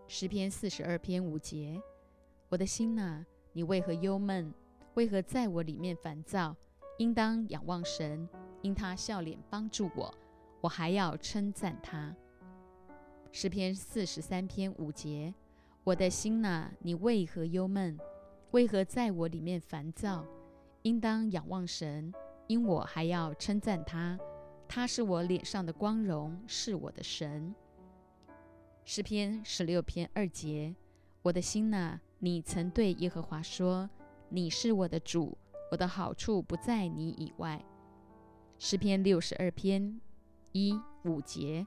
[0.08, 1.82] 诗篇四十二篇五节：
[2.50, 4.54] 我的心呐，你为何忧闷？
[4.94, 6.56] 为何在我里面烦躁？
[6.98, 8.28] 应当仰望神，
[8.62, 10.14] 因他笑脸帮助我，
[10.62, 12.16] 我还要称赞他。
[13.32, 15.32] 诗篇四十三篇五节：
[15.84, 18.00] 我的心呐，你为何忧闷？
[18.52, 20.26] 为何在我里面烦躁？
[20.82, 22.12] 应当仰望神，
[22.48, 24.18] 因我还要称赞他。
[24.68, 27.54] 他是我脸上的光荣，是我的神。
[28.86, 30.74] 诗篇十六篇二节：
[31.22, 33.88] 我的心呐，你曾对耶和华说
[34.30, 35.38] ：“你是我的主。”
[35.70, 37.64] 我的好处不在你以外。
[38.58, 40.00] 诗篇六十二篇
[40.52, 41.66] 一五节，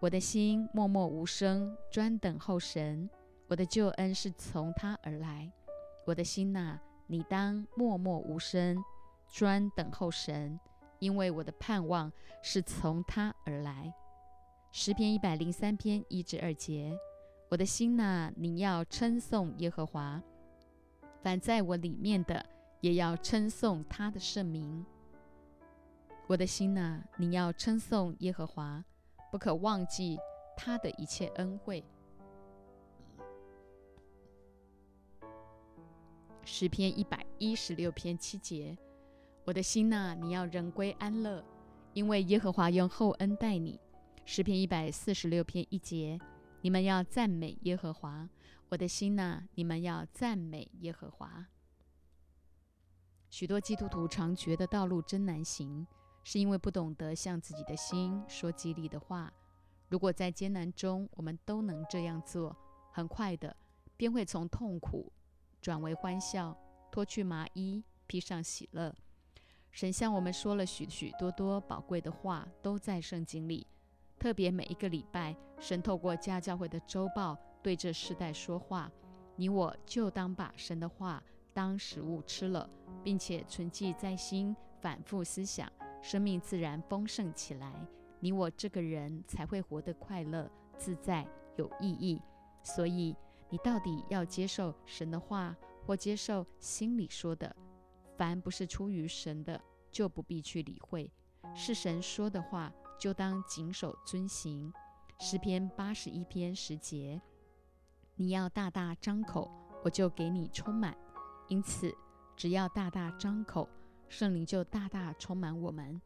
[0.00, 3.08] 我的心默默无声，专等候神。
[3.46, 5.52] 我的救恩是从他而来。
[6.06, 8.82] 我的心呐，你当默默无声，
[9.30, 10.58] 专等候神，
[10.98, 12.10] 因为我的盼望
[12.42, 13.92] 是从他而来。
[14.72, 16.98] 诗篇一百零三篇一至二节：
[17.50, 20.20] 我的心呐，你要称颂耶和华；
[21.22, 22.44] 凡在我里面的，
[22.84, 24.84] 也要称颂他的圣名。
[26.26, 28.84] 我的心呐，你要称颂耶和华，
[29.32, 30.18] 不可忘记
[30.54, 31.82] 他的一切恩惠。
[36.44, 38.76] 诗篇一百一十六篇七节：
[39.46, 41.42] 我的心呐，你要人归安乐，
[41.94, 43.80] 因为耶和华用厚恩待你。
[44.26, 46.18] 诗篇一百四十六篇一节：
[46.60, 48.28] 你们要赞美耶和华，
[48.68, 51.46] 我的心呐，你们要赞美耶和华。
[53.34, 55.84] 许多基督徒常觉得道路真难行，
[56.22, 59.28] 是因为不懂得向自己的心说激励的话。
[59.88, 62.56] 如果在艰难中我们都能这样做，
[62.92, 63.56] 很快的
[63.96, 65.12] 便会从痛苦
[65.60, 66.56] 转为欢笑，
[66.92, 68.94] 脱去麻衣，披上喜乐。
[69.72, 73.66] 神向我们说了许许多多宝贵的话，都在圣经里。
[74.16, 78.88] 特别每一个礼拜，神透过家教会的周报对这世代说话，
[79.34, 81.20] 你我就当把神的话
[81.54, 82.68] 当食物吃了，
[83.02, 85.70] 并且存记在心，反复思想，
[86.02, 87.72] 生命自然丰盛起来。
[88.20, 92.20] 你我这个人才会活得快乐、自在、有意义。
[92.62, 93.16] 所以，
[93.48, 97.54] 你到底要接受神的话，或接受心里说的？
[98.16, 99.58] 凡不是出于神的，
[99.90, 101.10] 就不必去理会。
[101.54, 102.72] 是神说的话。
[102.96, 104.72] 就当谨守遵行。
[105.18, 107.20] 诗篇八十一篇十节，
[108.14, 109.50] 你要大大张口，
[109.82, 110.96] 我就给你充满。
[111.48, 111.94] 因此，
[112.36, 113.68] 只要大大张口，
[114.08, 116.00] 圣灵就大大充满我们。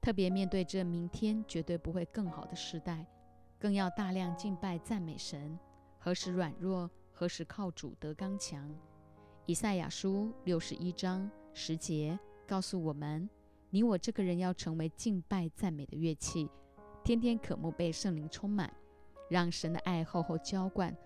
[0.00, 3.06] 特别面对这明天绝对不会更好的时代，
[3.58, 5.58] 更要大量敬拜赞美神。
[5.98, 8.70] 何时软弱，何时靠主得刚强。
[9.46, 13.28] 以赛亚书六十一章十节告诉我们。
[13.70, 16.48] 你我这个人要成为敬拜赞美的乐器，
[17.02, 18.72] 天天渴慕被圣灵充满，
[19.28, 20.96] 让神的爱厚厚浇灌，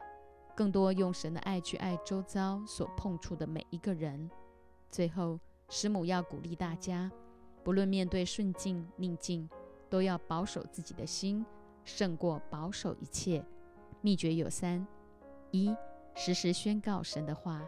[0.56, 4.30] 更多用神的爱去爱周遭所碰触的每一个人。
[4.90, 7.10] 最后，师母要鼓励大家，
[7.62, 9.48] 不论面对顺境逆境，
[9.88, 11.44] 都要保守自己的心，
[11.84, 13.44] 胜过保守一切。
[14.00, 14.86] 秘诀有三：
[15.50, 15.74] 一、
[16.14, 17.60] 时时宣告神的话；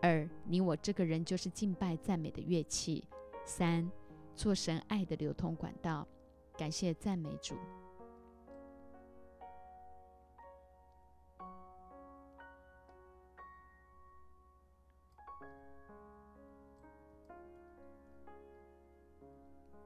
[0.00, 3.02] 二、你我这个人就是敬拜赞美的乐器；
[3.44, 3.90] 三。
[4.34, 6.08] 做神爱的流通管道，
[6.56, 7.54] 感谢赞美主。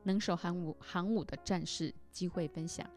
[0.07, 2.89] 能手航母航母的战士机会分享。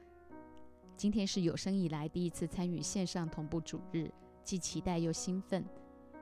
[0.95, 4.11] 今天是有生以来第一次参与线上同步主日，
[4.43, 5.65] 既期待又兴奋，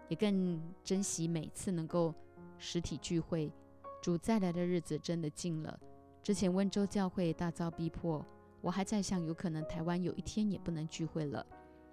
[0.07, 2.15] 也更珍惜每次能够
[2.57, 3.51] 实体聚会。
[4.01, 5.77] 主再来的日子真的近了。
[6.23, 8.25] 之前温州教会大遭逼迫，
[8.61, 11.45] 我还在想，有可能台湾有一天也不能聚会了。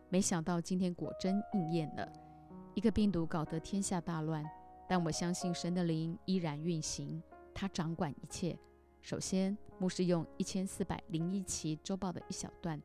[0.08, 2.08] 没想到今天果真应验了。
[2.74, 4.44] 一个病毒搞得天下大乱，
[4.88, 7.20] 但我相信神的灵依然运行，
[7.52, 8.56] 他掌管一切。
[9.04, 12.82] 首先，牧师用一千四百零一期周报的一小段，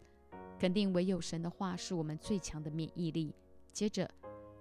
[0.60, 3.34] 肯定唯有神的话是我们最强的免疫力。
[3.72, 4.06] 接着，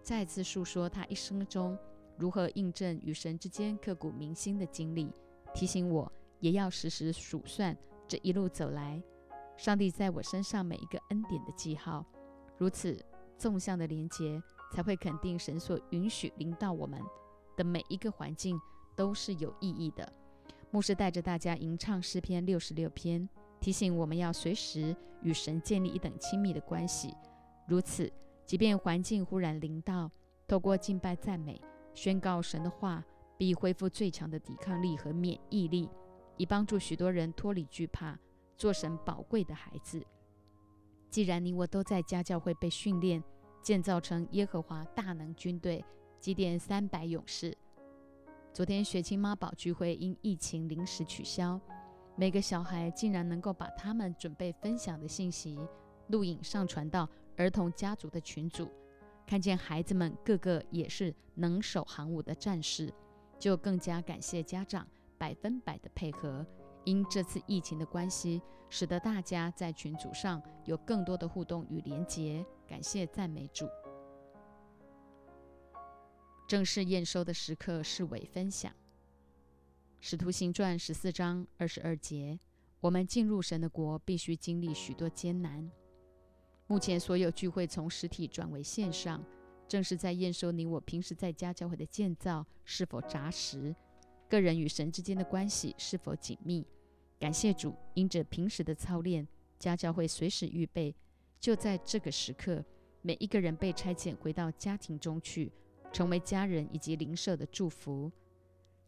[0.01, 1.77] 再次述说他一生中。
[2.17, 5.13] 如何印证与神之间刻骨铭心的经历，
[5.53, 9.03] 提醒我也要时时数算这一路走来，
[9.57, 12.07] 上帝在我身上每一个恩典的记号。
[12.57, 13.05] 如此
[13.37, 14.41] 纵向的连结，
[14.71, 17.03] 才会肯定神所允许临到我们
[17.57, 18.57] 的每一个环境
[18.95, 20.13] 都是有意义的。
[20.71, 23.27] 牧师带着大家吟唱诗篇六十六篇，
[23.59, 27.15] 提醒我们要随时与神建立一等亲密的关系。
[27.67, 28.13] 如此，
[28.45, 30.11] 即便环境忽然临到，
[30.47, 31.61] 透过敬拜赞美。
[31.95, 33.03] 宣告神的话，
[33.37, 35.89] 必恢复最强的抵抗力和免疫力，
[36.37, 38.19] 以帮助许多人脱离惧怕，
[38.57, 40.05] 做神宝贵的孩子。
[41.11, 43.25] 既然你我都在家教会被训练，
[43.63, 45.83] 建造成耶和华大能军队，
[46.21, 47.57] 祭奠三百勇士。
[48.59, 51.61] 昨天雪清妈宝聚会因疫情临时取消，
[52.17, 55.57] 每个小孩竟然能够把他们准备分享的信息
[56.09, 58.69] 录影上传到儿童家族的群组。
[59.25, 62.93] 看见孩子们个个也是能手行武的战士，
[63.39, 64.85] 就更加感谢家长
[65.17, 66.45] 百分百的配合。
[66.83, 72.45] 因这次疫情的关系，使得大家在群组上有更多的互动与连结。
[72.67, 73.69] 感谢赞美主。
[76.49, 78.73] 正式验收的时刻是伪分享。
[80.01, 82.41] 使徒行传十四章二十二节，
[82.81, 85.71] 我们进入神的国，必须经历许多艰难。
[86.67, 89.23] 目前所有聚会从实体转为线上，
[89.69, 93.77] 正是在验收你我平时在家教会的建造是否扎实，
[94.27, 96.67] 个人与神之间的关系是否紧密。
[97.21, 99.29] 感谢主，因着平时的操练，
[99.59, 100.97] 家教会随时预备，
[101.39, 102.65] 就在这个时刻，
[103.03, 105.53] 每一个人被差遣回到家庭中去，
[105.93, 108.11] 成为家人以及邻舍的祝福。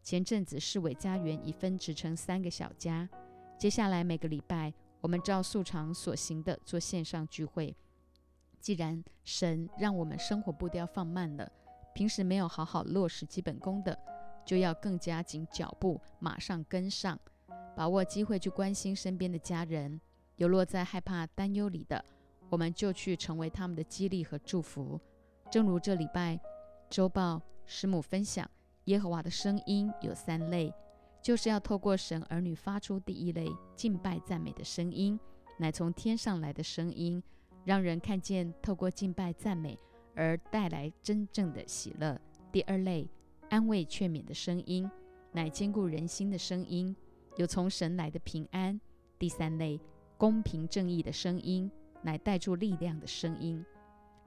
[0.02, 3.08] 前阵子市委家园已分职成三个小家，
[3.58, 7.76] 接下来每个礼拜，我们照素常所行的做线上聚会。
[8.60, 11.50] 既然神让我们生活步调放慢了，
[11.94, 13.98] 平时没有好好落实基本功的，
[14.44, 17.18] 就要更加紧脚步，马上跟上，
[17.76, 20.00] 把握机会去关心身边的家人。
[20.36, 22.02] 有落在害怕、担忧里的，
[22.48, 24.98] 我们就去成为他们的激励和祝福。
[25.50, 26.40] 正如这礼拜
[26.90, 28.50] 周报师母分享，
[28.86, 30.74] 耶和华的声音有三类，
[31.22, 35.18] 就是要透过神儿女发出第一类敬拜赞美的声音，
[35.56, 37.22] 乃从天上来的声音。
[37.64, 39.78] 让人看见透过敬拜赞美
[40.16, 42.18] 而带来真正的喜乐。
[42.50, 43.06] 第二类
[43.50, 44.90] 安慰劝勉的声音，
[45.30, 46.96] 乃坚固人心的声音，
[47.36, 48.80] 有从神来的平安。
[49.16, 49.78] 第三类
[50.16, 51.70] 公平正义的声音，
[52.02, 53.64] 乃带出力量的声音。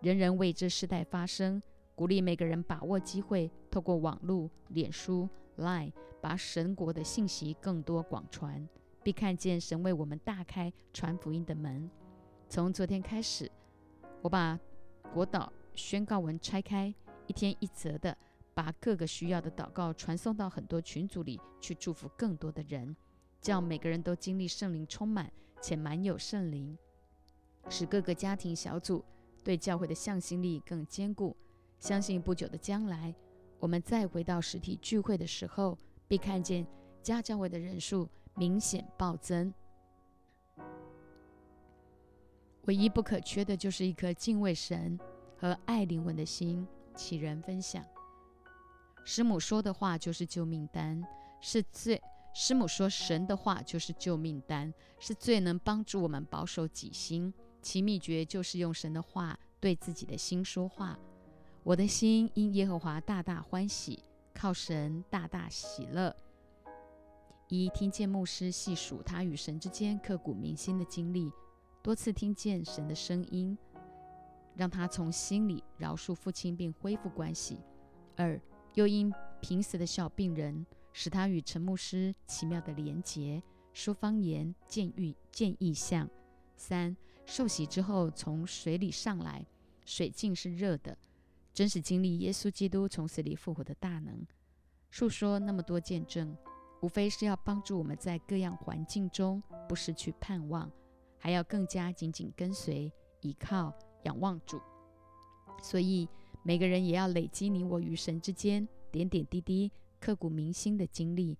[0.01, 1.61] 人人为这世代发声，
[1.95, 8.67] 鼓励每个人把握机会，透过网络、脸书、Line，把神国的信息更多广传，
[9.03, 11.87] 并看见神为我们大开传福音的门。
[12.49, 13.49] 从昨天开始，
[14.23, 14.59] 我把
[15.13, 16.93] 国祷宣告文拆开，
[17.27, 18.17] 一天一则的，
[18.55, 22.95] 把各个需要的祷告传送到很多群组里去，祝福更多的人，
[23.39, 25.31] 叫每个人都经历圣灵充满
[25.61, 26.75] 且满有圣灵，
[27.69, 29.05] 使各个家庭小组
[29.43, 31.37] 对教会的向心力更坚固。
[31.84, 33.13] 相信不久的将来，
[33.59, 35.77] 我们再回到实体聚会的时候，
[36.07, 36.65] 必看见
[37.01, 39.53] 家教会的人数明显暴增。
[42.67, 44.97] 唯一不可缺的就是一颗敬畏神
[45.36, 46.65] 和爱灵魂的心。
[46.95, 47.86] 启人分享，
[49.03, 51.03] 师母说的话就是救命丹，
[51.41, 52.01] 是最
[52.34, 57.34] 师母说神的话就是救命丹，是最能帮助我们保守己心。
[57.61, 60.97] 其秘诀就是用神的话对自己的心说话。
[61.66, 64.03] 我的心因耶和华大大欢喜，
[64.34, 66.14] 靠神大大喜乐。
[67.47, 71.32] 一听见牧师细数他与神之间刻骨铭心的经历。
[71.82, 73.57] 多次听见神的声音，
[74.57, 77.55] 让他从心里饶恕父亲并恢复关系；
[78.18, 78.38] 二，
[78.74, 83.41] 又因濒死的小病人，使他与陈牧师奇妙的连结，
[83.72, 86.05] 说方言、见遇、见异象；
[86.57, 89.45] 三，受洗之后从水里上来，
[89.86, 90.97] 水竟是热的，
[91.53, 94.25] 真实经历耶稣基督从死里复活的大能。
[94.89, 96.35] 述说那么多见证，
[96.81, 100.71] 无非是要帮助我们在各样环境中不失去盼望。
[101.17, 102.91] 还要更加紧紧跟随、
[103.21, 103.73] 依靠、
[104.03, 104.59] 仰望主，
[105.61, 106.05] 所以
[106.43, 111.37] 每个人也要累积你我与神之间点点滴滴、刻骨铭心的经历，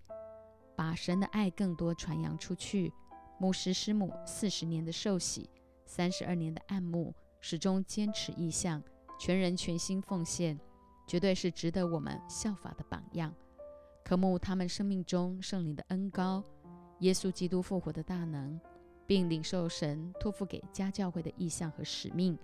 [0.74, 2.90] 把神的爱更多传扬出去。
[3.38, 5.50] 牧师师母四十年的受洗，
[5.84, 8.82] 三十二年的暗牧，始终坚持意向，
[9.24, 10.60] 全人全心奉献，
[11.06, 13.34] 绝对是值得我们效法的榜样。
[14.04, 16.44] 渴慕他们生命中圣灵的恩高，
[16.98, 18.60] 耶稣基督复活的大能。
[19.06, 22.38] 并领受神托付给家教会的意向和使命，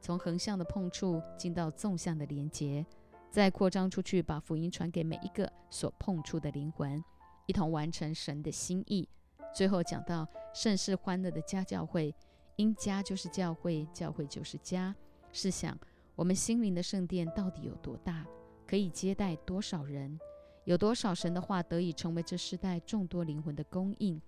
[0.00, 2.86] 从横向的碰触进到纵向的连结，
[3.28, 7.02] 再扩张出去，把福音传给每一个所碰触的灵魂，
[7.46, 9.08] 一同完成神的心意。
[9.52, 10.24] 最后讲到
[10.54, 12.14] 盛世欢乐的家教会，
[12.54, 14.94] 因家就是教会，教会就是家。
[15.32, 15.78] 试想，
[16.20, 18.26] 我们心灵的圣殿到底有多大，
[18.66, 20.20] 可以接待多少人？
[20.64, 24.20] 有多少神的话得以成为这世代众多灵魂的供应？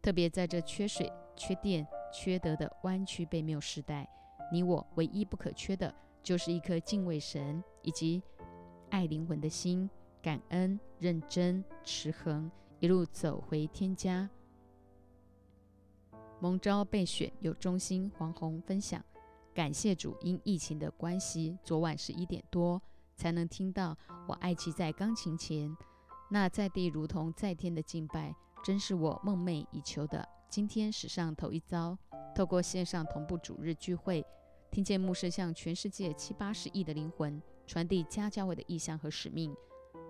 [0.00, 1.12] 特别在这缺水。
[1.36, 4.08] 缺电、缺德的弯曲被谬时代，
[4.50, 8.22] 你我唯一不可缺的，就是一颗敬畏神以及
[8.88, 9.90] 爱灵魂的心，
[10.22, 14.30] 感恩、认真、持恒，一路走回天家。
[16.40, 19.04] 蒙召备选有中心黄宏分享，
[19.54, 22.82] 感谢主，因疫情的关系，昨晚十一点多
[23.14, 23.96] 才能听到
[24.26, 25.74] 我爱妻在钢琴前，
[26.28, 28.34] 那在地如同在天的敬拜，
[28.64, 30.28] 真是我梦寐以求的。
[30.50, 31.96] 今天史上头一遭，
[32.34, 34.26] 透过线上同步主日聚会，
[34.72, 39.54] 听见牧师向全世界七八十亿的灵魂传递家教会的意向和使命，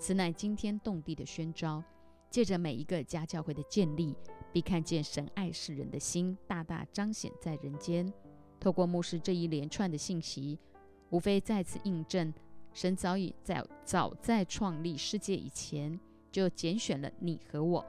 [0.00, 1.84] 此乃惊天动地的宣召。
[2.30, 4.16] 借着每一个家教会的建立，
[4.52, 8.12] 必看见神爱世人的心大大彰显在人间。
[8.64, 10.58] 透过牧师这一连串的信息，
[11.10, 12.32] 无非再次印证，
[12.72, 16.00] 神早已在早在创立世界以前，
[16.32, 17.84] 就拣选了你和我，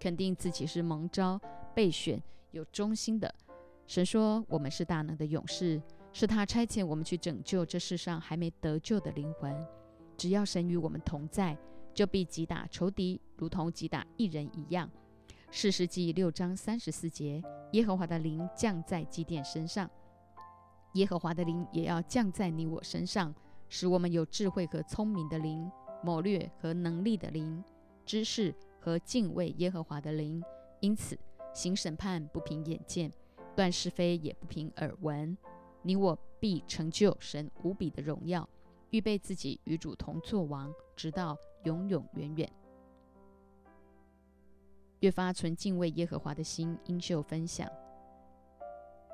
[0.00, 1.40] 肯定自己是蒙召。
[1.76, 2.20] 备选
[2.50, 3.32] 有忠心的
[3.86, 5.80] 神说：“我们是大能的勇士，
[6.12, 9.54] 是他差遣我们去拯救这世上还没得救的灵魂。
[10.16, 11.56] 只要神与我们同在，
[11.94, 14.90] 就必击打仇敌，如同击打一人一样。
[15.52, 17.40] 四世纪六章三十四节，
[17.74, 19.88] 耶和华的灵降在基甸身上，
[20.96, 23.34] 耶和华的灵也要降在你我身上，
[23.68, 25.70] 使我们有智慧和聪明的灵，
[26.02, 27.62] 谋略和能力的灵，
[28.06, 30.42] 知识和敬畏耶和华的灵。
[30.80, 31.18] 因此，
[31.52, 33.12] 行审判不凭眼见，
[33.54, 35.36] 断是非也不凭耳闻。
[35.82, 38.48] 你我必成就神无比的荣耀，
[38.88, 42.50] 预备自己与主同作王，直到永永远远。
[45.00, 47.70] 越发存敬畏耶和华的心，英秀分享。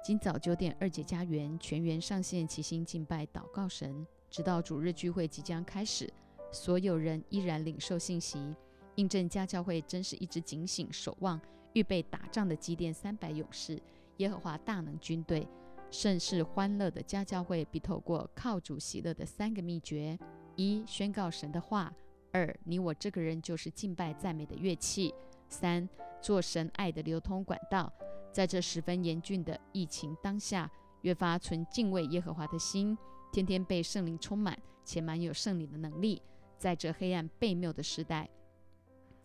[0.05, 6.13] 今早九点，二姐家园全员上线齐心敬拜祷告神，直到主日聚会即将开始，
[6.51, 8.53] 所有人依然领受信息，
[8.97, 11.41] 印证家教会真是一直警醒守望、
[11.75, 13.81] 预备打仗的基甸三百勇士，
[14.17, 15.47] 耶和华大能军队，
[15.89, 20.19] 甚是欢乐的家教会，必透过靠主喜乐的三个秘诀：
[20.57, 21.89] 一、宣告神的话；
[22.33, 25.15] 二、你我这个人就是敬拜赞美的乐器。
[25.49, 25.89] 三
[26.21, 27.93] 做神爱的流通管道，
[28.33, 30.71] 在这十分严峻的疫情当下，
[31.03, 32.97] 越发存敬畏耶和华的心，
[33.31, 36.23] 天天被圣灵充满，且满有圣灵的能力，
[36.59, 38.29] 在这黑暗悖谬的时代，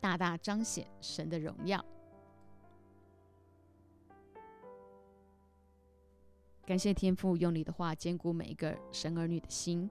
[0.01, 1.83] 大大彰显神的荣耀。
[6.65, 9.89] 感谢天父用你的话坚固每一个神儿女的心，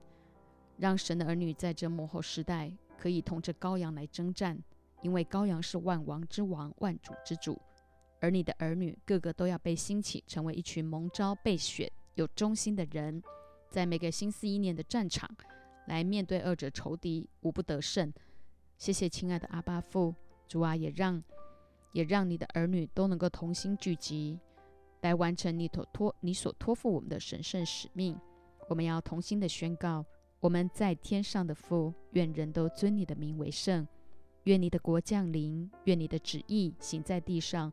[0.76, 4.62] 让神的儿女在这幕后时代可以同着羔羊来征战。
[5.02, 7.60] 因为羔羊是万王之王、万主之主，
[8.20, 13.22] 而你的儿女个个都要被兴起，成为一群蒙召、被选、有忠心的人，
[13.70, 15.28] 在每个新四一年的战场
[15.86, 18.12] 来面对二者仇敌，无不得胜。
[18.78, 20.14] 谢谢亲爱的阿巴父
[20.48, 21.22] 主啊，也让
[21.92, 24.38] 也让你的儿女都能够同心聚集，
[25.02, 28.18] 来完成你所托你所托付我们的神圣使命。
[28.68, 30.04] 我们要同心的宣告：
[30.40, 33.86] 我们在天上的父，愿人都尊你的名为圣。
[34.44, 37.72] 愿你的国降临，愿你的旨意行在地上，